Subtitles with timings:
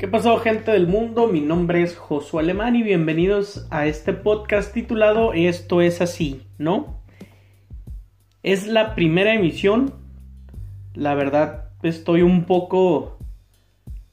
[0.00, 1.26] ¿Qué pasó gente del mundo?
[1.26, 7.02] Mi nombre es Josué Alemán y bienvenidos a este podcast titulado Esto es así, ¿no?
[8.42, 9.92] Es la primera emisión.
[10.94, 13.18] La verdad estoy un poco...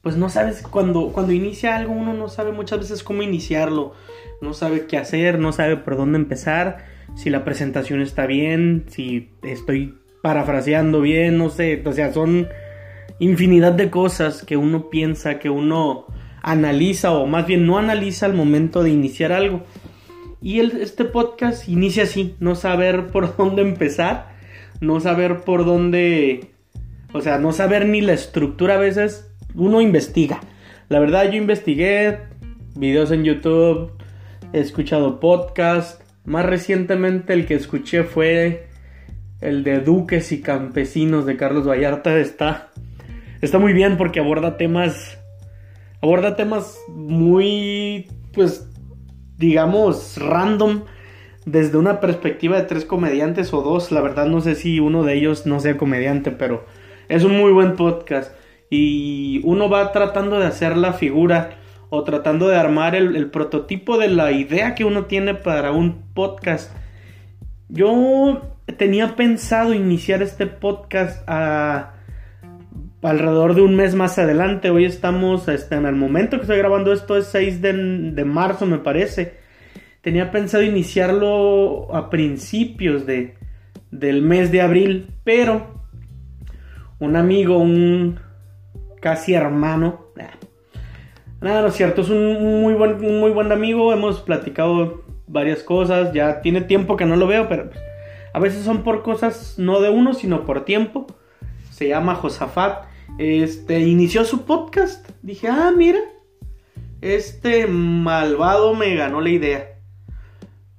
[0.02, 3.94] Pues no sabes, cuando, cuando inicia algo uno no sabe muchas veces cómo iniciarlo.
[4.42, 6.84] No sabe qué hacer, no sabe por dónde empezar,
[7.16, 11.82] si la presentación está bien, si estoy parafraseando bien, no sé.
[11.86, 12.46] O sea, son
[13.18, 16.06] infinidad de cosas que uno piensa, que uno
[16.42, 19.62] analiza o más bien no analiza al momento de iniciar algo.
[20.40, 24.28] Y este podcast inicia así, no saber por dónde empezar,
[24.80, 26.50] no saber por dónde,
[27.12, 30.40] o sea, no saber ni la estructura a veces, uno investiga.
[30.88, 32.20] La verdad yo investigué
[32.76, 33.92] videos en YouTube,
[34.52, 38.68] he escuchado podcast, más recientemente el que escuché fue
[39.40, 42.70] el de Duques y Campesinos de Carlos Vallarta, está
[43.40, 45.18] está muy bien porque aborda temas
[46.00, 48.68] aborda temas muy pues
[49.36, 50.82] digamos random
[51.52, 55.14] desde una perspectiva de tres comediantes o dos, la verdad no sé si uno de
[55.14, 56.64] ellos no sea comediante, pero
[57.08, 58.34] es un muy buen podcast
[58.70, 61.50] y uno va tratando de hacer la figura
[61.88, 66.70] o tratando de armar el, prototipo de la idea que uno tiene para un podcast.
[67.70, 68.42] Yo
[68.76, 71.94] tenía pensado iniciar este podcast a
[73.02, 74.70] alrededor de un mes más adelante.
[74.70, 77.72] Hoy estamos, este, en el momento que estoy grabando esto es 6 de,
[78.12, 79.36] de, marzo me parece.
[80.00, 83.36] Tenía pensado iniciarlo a principios de,
[83.90, 85.82] del mes de abril, pero
[86.98, 88.18] un amigo, un
[89.00, 90.06] casi hermano,
[91.40, 96.12] nada, no es cierto, es un muy buen, muy buen amigo, hemos platicado varias cosas,
[96.12, 97.70] ya tiene tiempo que no lo veo, pero
[98.32, 101.06] a veces son por cosas no de uno, sino por tiempo
[101.78, 102.87] se llama Josafat.
[103.16, 105.08] Este inició su podcast.
[105.22, 106.00] Dije, ah, mira,
[107.00, 109.78] este malvado me ganó la idea.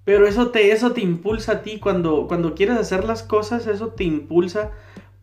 [0.03, 3.89] Pero eso te, eso te impulsa a ti cuando, cuando quieres hacer las cosas, eso
[3.89, 4.71] te impulsa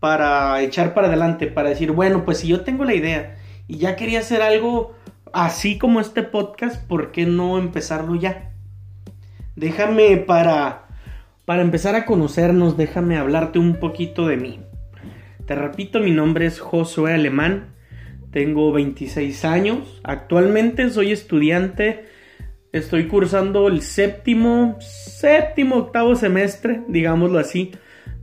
[0.01, 3.37] para echar para adelante, para decir, bueno, pues si yo tengo la idea
[3.67, 4.95] y ya quería hacer algo
[5.33, 8.53] así como este podcast, ¿por qué no empezarlo ya?
[9.57, 10.87] Déjame para,
[11.45, 14.61] para empezar a conocernos, déjame hablarte un poquito de mí.
[15.47, 17.77] Te repito, mi nombre es Josué Alemán,
[18.33, 22.07] tengo 26 años, actualmente soy estudiante,
[22.73, 27.71] estoy cursando el séptimo, séptimo, octavo semestre, digámoslo así,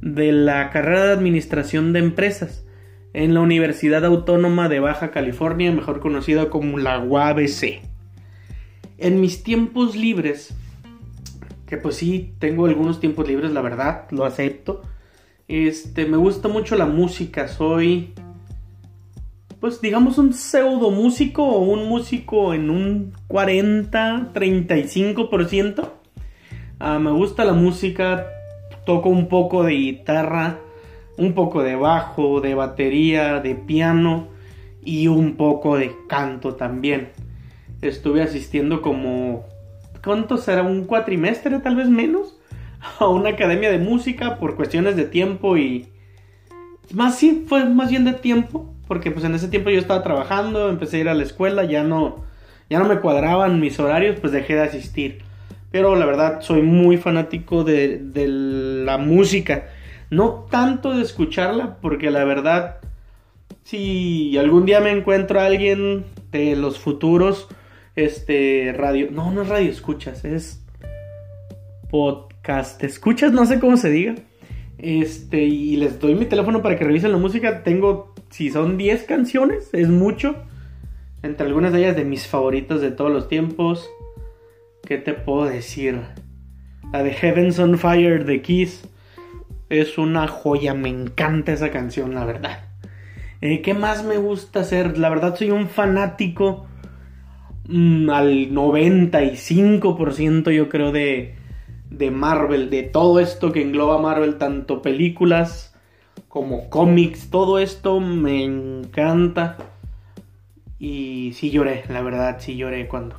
[0.01, 2.67] de la carrera de Administración de Empresas
[3.13, 7.83] en la Universidad Autónoma de Baja California, mejor conocida como la UABC.
[8.97, 10.53] En mis tiempos libres,
[11.67, 14.81] que pues sí, tengo algunos tiempos libres, la verdad, lo acepto,
[15.47, 18.13] este, me gusta mucho la música, soy
[19.63, 25.89] pues digamos un pseudo músico o un músico en un 40, 35%.
[26.79, 28.27] Ah, me gusta la música,
[28.85, 30.59] toco un poco de guitarra,
[31.17, 34.27] un poco de bajo, de batería, de piano
[34.83, 37.11] y un poco de canto también.
[37.81, 39.45] Estuve asistiendo como
[40.03, 40.63] ¿cuánto será?
[40.63, 42.37] un cuatrimestre, tal vez menos
[42.99, 45.87] a una academia de música por cuestiones de tiempo y
[46.91, 50.69] más sí fue más bien de tiempo porque pues en ese tiempo yo estaba trabajando
[50.69, 52.23] empecé a ir a la escuela ya no
[52.69, 55.21] ya no me cuadraban mis horarios pues dejé de asistir.
[55.71, 58.01] Pero la verdad soy muy fanático de,
[58.85, 59.69] la música.
[60.09, 62.77] No tanto de escucharla porque la verdad
[63.63, 67.47] si algún día me encuentro a alguien de los futuros
[67.95, 70.65] este radio no no es radio escuchas es
[72.43, 74.15] podcast escuchas, no sé cómo se diga.
[74.77, 77.63] Este, y les doy mi teléfono para que revisen la música.
[77.63, 80.35] Tengo, si son 10 canciones, es mucho.
[81.21, 83.89] Entre algunas de ellas de mis favoritos de todos los tiempos.
[84.85, 86.01] ¿Qué te puedo decir?
[86.91, 88.89] La de Heavens on Fire de Kiss.
[89.69, 92.65] Es una joya, me encanta esa canción, la verdad.
[93.39, 94.97] Eh, ¿Qué más me gusta hacer?
[94.97, 96.67] La verdad soy un fanático
[97.69, 101.41] mmm, al 95% yo creo de,
[101.97, 105.75] de Marvel, de todo esto que engloba Marvel, tanto películas
[106.27, 109.57] como cómics, todo esto me encanta.
[110.79, 113.15] Y sí lloré, la verdad, sí lloré cuando...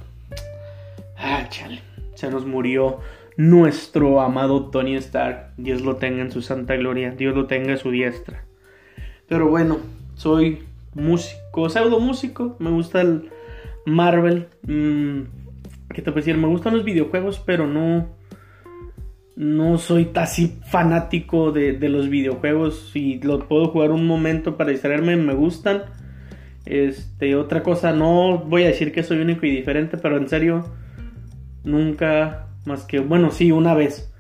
[1.16, 1.80] Ah, chale,
[2.14, 2.98] se nos murió
[3.36, 5.52] nuestro amado Tony Stark.
[5.56, 8.44] Dios lo tenga en su santa gloria, Dios lo tenga en su diestra.
[9.28, 9.78] Pero bueno,
[10.16, 13.30] soy músico, pseudo músico, me gusta el
[13.86, 14.48] Marvel.
[14.66, 15.22] Mm,
[15.90, 16.36] ¿Qué te puedo decir?
[16.36, 18.08] Me gustan los videojuegos, pero no
[19.36, 22.90] no soy así fanático de, los videojuegos.
[22.92, 25.84] Si lo puedo jugar un momento para distraerme, me gustan.
[26.66, 30.64] Este, otra cosa, no voy a decir que soy único y diferente, pero en serio,
[31.62, 34.10] nunca más que, bueno, sí, una vez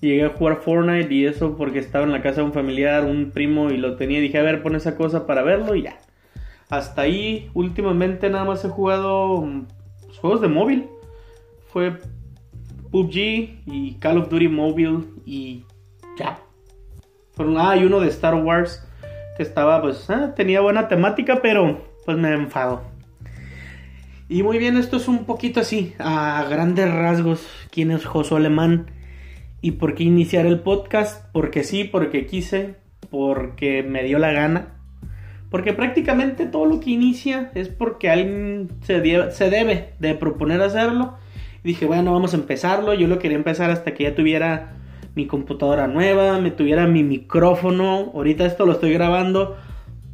[0.00, 3.30] llegué a jugar Fortnite y eso porque estaba en la casa de un familiar, un
[3.30, 5.98] primo y lo tenía dije, a ver, pon esa cosa para verlo y ya.
[6.68, 9.46] Hasta ahí, últimamente nada más he jugado
[10.04, 10.86] pues, juegos de móvil.
[11.68, 11.98] Fue
[12.92, 13.16] PUBG
[13.66, 15.64] y Call of Duty Mobile y
[16.18, 16.38] ya.
[17.58, 18.86] ah, y uno de Star Wars
[19.36, 22.82] que estaba, pues, ah, tenía buena temática, pero pues me enfado.
[24.28, 28.86] Y muy bien, esto es un poquito así, a grandes rasgos, quién es Josué Alemán
[29.60, 32.76] y por qué iniciar el podcast, porque sí, porque quise,
[33.10, 34.74] porque me dio la gana.
[35.50, 39.02] Porque prácticamente todo lo que inicia es porque alguien se,
[39.32, 41.18] se debe de proponer hacerlo.
[41.64, 42.92] Dije, bueno, vamos a empezarlo.
[42.94, 44.72] Yo lo quería empezar hasta que ya tuviera
[45.14, 48.10] mi computadora nueva, me tuviera mi micrófono.
[48.14, 49.56] Ahorita esto lo estoy grabando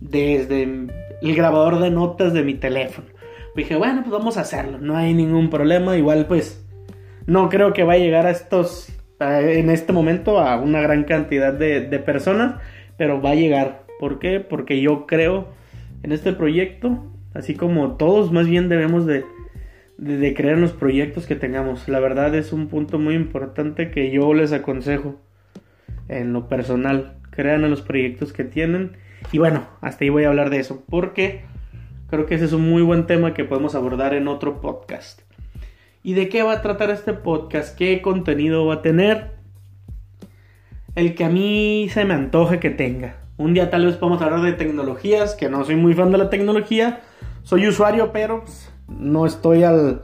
[0.00, 3.08] desde el grabador de notas de mi teléfono.
[3.56, 5.96] Dije, bueno, pues vamos a hacerlo, no hay ningún problema.
[5.96, 6.64] Igual, pues,
[7.26, 11.52] no creo que va a llegar a estos, en este momento, a una gran cantidad
[11.52, 12.60] de, de personas,
[12.96, 13.84] pero va a llegar.
[13.98, 14.38] ¿Por qué?
[14.40, 15.48] Porque yo creo
[16.02, 17.04] en este proyecto,
[17.34, 19.24] así como todos más bien debemos de,
[19.98, 21.88] de, creer en los proyectos que tengamos.
[21.88, 25.20] La verdad es un punto muy importante que yo les aconsejo
[26.08, 27.18] en lo personal.
[27.30, 28.96] Crean en los proyectos que tienen.
[29.32, 30.84] Y bueno, hasta ahí voy a hablar de eso.
[30.88, 31.42] Porque
[32.08, 35.22] creo que ese es un muy buen tema que podemos abordar en otro podcast.
[36.02, 37.76] ¿Y de qué va a tratar este podcast?
[37.76, 39.32] ¿Qué contenido va a tener?
[40.94, 43.16] El que a mí se me antoje que tenga.
[43.36, 46.30] Un día tal vez podamos hablar de tecnologías, que no soy muy fan de la
[46.30, 47.00] tecnología.
[47.42, 50.02] Soy usuario, pero pues, no estoy al,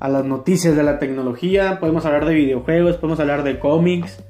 [0.00, 1.78] a las noticias de la tecnología.
[1.80, 4.22] Podemos hablar de videojuegos, podemos hablar de cómics,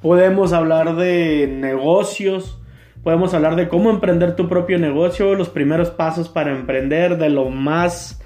[0.00, 2.58] podemos hablar de negocios,
[3.02, 7.50] podemos hablar de cómo emprender tu propio negocio, los primeros pasos para emprender, de lo
[7.50, 8.22] más,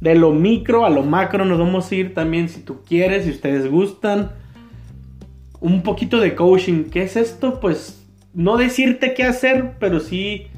[0.00, 1.44] de lo micro a lo macro.
[1.44, 4.32] Nos vamos a ir también si tú quieres, si ustedes gustan.
[5.60, 6.84] Un poquito de coaching.
[6.90, 7.58] ¿Qué es esto?
[7.58, 10.48] Pues no decirte qué hacer, pero sí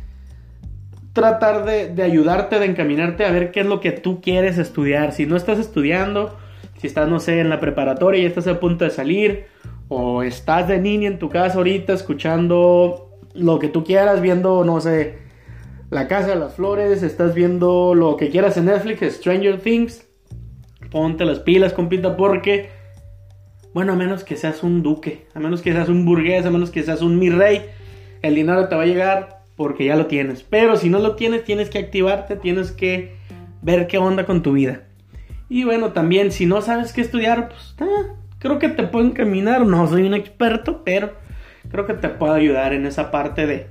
[1.17, 5.13] tratar de, ayudarte, de encaminarte a ver qué es lo que tú quieres estudiar.
[5.13, 6.37] Si no estás estudiando,
[6.77, 9.47] si estás, no sé, en la preparatoria y estás a punto de salir,
[9.89, 14.79] o estás de niña en tu casa ahorita escuchando lo que tú quieras, viendo, no
[14.83, 15.19] sé,
[15.89, 20.07] La Casa de las Flores, estás viendo lo que quieras en Netflix, Stranger Things,
[20.91, 22.69] ponte las pilas, compita, porque,
[23.73, 26.71] bueno, a menos que seas un duque, a menos que seas un burgués, a menos
[26.71, 27.63] que seas un mi rey,
[28.21, 30.43] el dinero te va a llegar porque ya lo tienes.
[30.43, 33.17] Pero si no lo tienes, tienes que activarte, tienes que
[33.63, 34.83] ver qué onda con tu vida.
[35.49, 37.75] Y bueno, también si no sabes qué estudiar, pues
[38.39, 39.67] creo que te puedo encaminar.
[39.67, 41.13] No soy un experto, pero
[41.71, 43.67] creo que te puedo ayudar en esa parte de,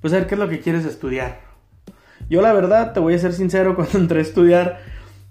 [0.00, 1.40] pues, ver qué es lo que quieres estudiar.
[2.28, 4.78] Yo la verdad, te voy a ser sincero, cuando entré a estudiar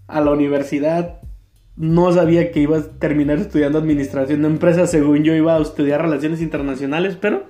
[0.07, 1.19] a la universidad,
[1.75, 6.01] no sabía que iba a terminar estudiando administración de empresas, según yo iba a estudiar
[6.01, 7.45] relaciones internacionales, pero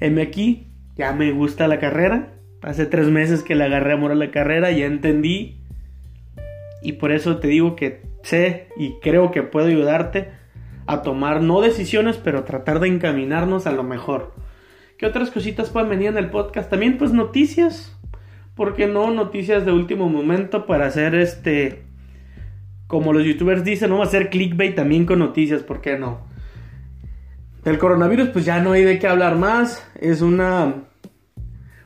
[0.00, 0.69] M aquí
[1.00, 2.34] ya me gusta la carrera.
[2.60, 5.62] Hace tres meses que le agarré amor a la carrera, ya entendí.
[6.82, 10.28] Y por eso te digo que sé y creo que puedo ayudarte
[10.86, 14.34] a tomar no decisiones, pero tratar de encaminarnos a lo mejor.
[14.98, 16.68] ¿Qué otras cositas pueden venir en el podcast?
[16.68, 17.98] También pues noticias.
[18.54, 19.10] ¿Por qué no?
[19.10, 21.84] Noticias de último momento para hacer este...
[22.88, 26.28] Como los youtubers dicen, no va a hacer clickbait también con noticias, ¿por qué no?
[27.64, 29.86] Del coronavirus pues ya no hay de qué hablar más.
[30.00, 30.84] Es una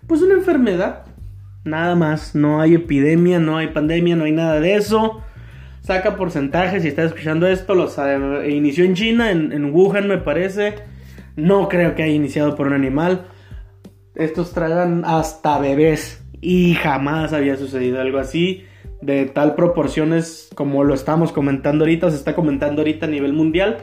[0.07, 1.07] pues una enfermedad.
[1.65, 5.23] Nada más, no hay epidemia, no hay pandemia, no hay nada de eso.
[5.81, 7.99] Saca porcentajes, si estás escuchando esto, los
[8.47, 10.75] inició en China, en, Wuhan me parece.
[11.37, 13.27] No creo que haya iniciado por un animal.
[14.15, 18.65] Estos tragan hasta bebés y jamás había sucedido algo así
[19.01, 23.79] de tal proporciones como lo estamos comentando ahorita, se está comentando ahorita a nivel mundial.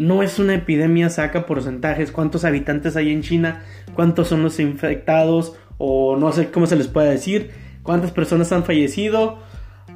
[0.00, 3.64] No es una epidemia, saca porcentajes, cuántos habitantes hay en China,
[3.94, 7.50] cuántos son los infectados o no sé cómo se les puede decir,
[7.82, 9.40] cuántas personas han fallecido.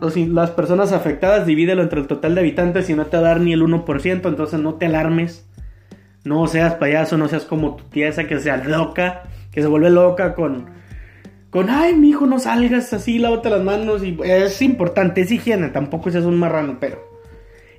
[0.02, 3.40] las personas afectadas divídelo entre el total de habitantes y no te va a dar
[3.40, 5.48] ni el 1%, entonces no te alarmes.
[6.22, 9.88] No seas payaso, no seas como tu tía esa que sea loca, que se vuelve
[9.88, 10.66] loca con,
[11.48, 14.04] con, ay, mi hijo, no salgas así, lávate las manos.
[14.04, 17.02] Y es importante, es higiene, tampoco seas un marrano, pero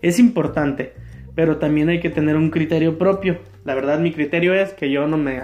[0.01, 1.04] es importante
[1.35, 3.39] pero también hay que tener un criterio propio.
[3.65, 5.41] La verdad mi criterio es que yo no me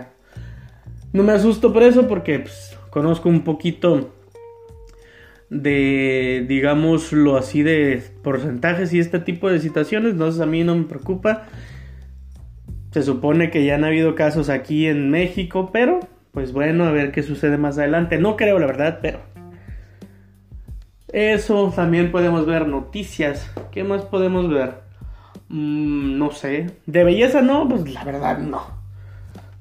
[1.13, 4.13] no me asusto por eso porque pues, conozco un poquito
[5.49, 10.85] de digámoslo así de porcentajes y este tipo de situaciones, entonces a mí no me
[10.85, 11.43] preocupa.
[12.91, 15.99] Se supone que ya han habido casos aquí en México, pero
[16.31, 18.17] pues bueno, a ver qué sucede más adelante.
[18.17, 19.19] No creo, la verdad, pero...
[21.11, 23.51] Eso, también podemos ver noticias.
[23.71, 24.90] ¿Qué más podemos ver?
[25.51, 26.71] Mm, no sé.
[26.85, 28.61] De belleza no, pues la verdad no.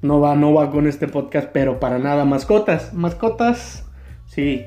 [0.01, 2.25] No va, no va con este podcast, pero para nada.
[2.25, 2.93] Mascotas.
[2.93, 3.87] Mascotas,
[4.25, 4.63] sí.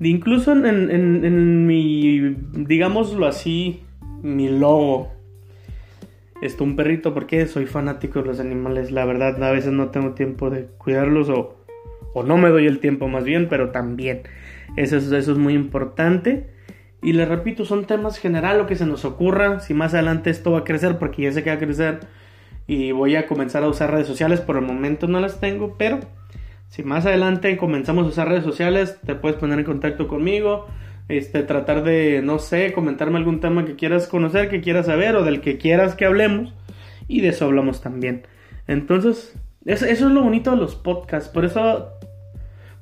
[0.00, 3.82] Incluso en, en, en mi, digámoslo así,
[4.22, 5.18] mi logo
[6.40, 8.92] esto, un perrito porque soy fanático de los animales.
[8.92, 11.56] La verdad, a veces no tengo tiempo de cuidarlos o,
[12.14, 14.22] o no me doy el tiempo más bien, pero también.
[14.76, 16.48] Eso, eso es muy importante.
[17.02, 19.60] Y les repito, son temas general, lo que se nos ocurra.
[19.60, 22.00] Si más adelante esto va a crecer, porque ya sé que va a crecer.
[22.66, 24.40] Y voy a comenzar a usar redes sociales.
[24.40, 26.00] Por el momento no las tengo, pero
[26.68, 30.66] si más adelante comenzamos a usar redes sociales, te puedes poner en contacto conmigo
[31.08, 35.24] este, tratar de, no sé, comentarme algún tema que quieras conocer, que quieras saber o
[35.24, 36.54] del que quieras que hablemos.
[37.08, 38.26] Y de eso hablamos también.
[38.66, 41.30] Entonces, eso, es lo bonito de los podcasts.
[41.30, 41.92] Por eso,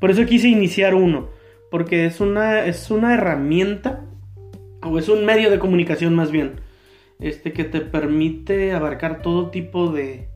[0.01, 1.29] por eso quise iniciar uno.
[1.71, 4.05] Porque es una, es una herramienta,
[4.83, 6.61] o es un medio de comunicación más bien,
[7.19, 10.29] este, que te permite abarcar todo tipo de,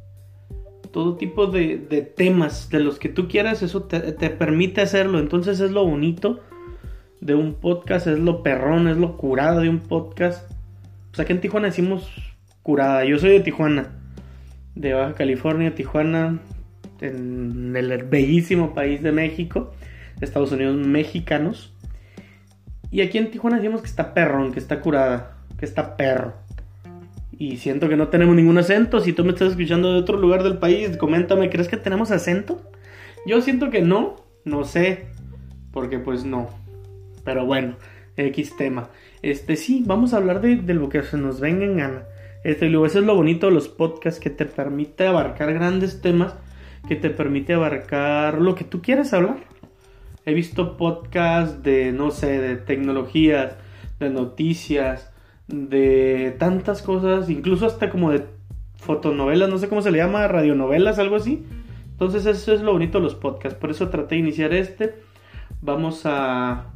[0.93, 5.19] todo tipo de, de, temas de los que tú quieras, eso te, te, permite hacerlo.
[5.19, 6.41] Entonces es lo bonito
[7.21, 10.51] de un podcast, es lo perrón, es lo curado de un podcast.
[11.11, 12.11] Pues aquí en Tijuana decimos
[12.63, 13.05] curada.
[13.05, 13.93] Yo soy de Tijuana,
[14.75, 16.41] de Baja California, Tijuana,
[17.01, 19.73] en el bellísimo país de México,
[20.21, 21.75] Estados Unidos mexicanos.
[22.91, 26.35] Y aquí en Tijuana decimos que está perrón, que está curada, que está perro.
[27.39, 29.01] Y siento que no tenemos ningún acento.
[29.01, 32.61] Si tú me estás escuchando de otro lugar del país, coméntame, ¿crees que tenemos acento?
[33.27, 35.07] Yo siento que no, no sé,
[35.73, 36.51] porque pues no.
[37.25, 37.77] Pero bueno,
[38.17, 38.91] X tema.
[39.23, 42.03] Este sí, vamos a hablar de, lo que se nos venga en gana.
[42.45, 46.35] Este, luego, eso es lo bonito de los podcasts que te permite abarcar grandes temas,
[46.89, 49.39] que te permite abarcar lo que tú quieras hablar.
[50.31, 53.57] He visto podcasts de, no sé, de tecnologías,
[53.99, 55.11] de noticias,
[55.49, 58.27] de tantas cosas, incluso hasta como de
[58.77, 61.45] fotonovelas, no sé cómo se le llama, radionovelas, algo así.
[61.91, 63.59] Entonces eso es lo bonito de los podcasts.
[63.59, 64.95] Por eso traté de iniciar este.
[65.61, 66.67] Vamos a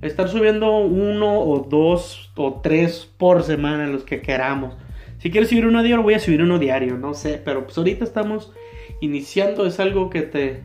[0.00, 4.74] estar subiendo uno o dos o tres por semana, los que queramos.
[5.18, 8.04] Si quieres subir uno diario, voy a subir uno diario, no sé, pero pues ahorita
[8.04, 8.52] estamos
[9.00, 10.62] iniciando, es algo que te...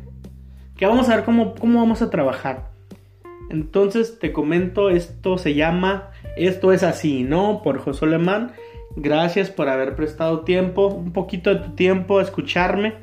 [0.78, 2.70] que vamos a ver cómo, cómo vamos a trabajar.
[3.50, 7.62] Entonces te comento, esto se llama Esto es así, ¿no?
[7.64, 8.52] Por José Alemán.
[8.96, 12.96] Gracias por haber prestado tiempo, un poquito de tu tiempo a escucharme,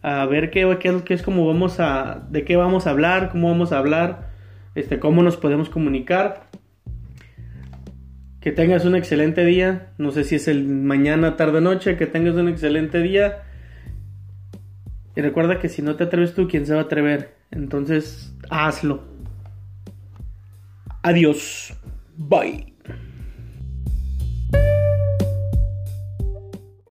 [0.00, 3.72] a ver qué, qué, es como vamos a, de qué vamos a hablar, cómo vamos
[3.72, 4.26] a hablar
[4.76, 6.48] este, cómo nos podemos comunicar.
[8.40, 9.88] Que tengas un excelente día.
[9.98, 11.96] No sé si es el mañana, tarde, noche.
[11.96, 13.45] Que tengas un excelente día.
[15.16, 17.36] Y recuerda que si no te atreves tú, ¿quién se va a atrever?
[17.50, 19.02] Entonces, hazlo.
[21.02, 21.72] Adiós.
[22.16, 22.75] Bye.